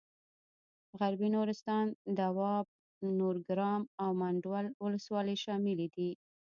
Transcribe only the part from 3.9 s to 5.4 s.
او منډول ولسوالۍ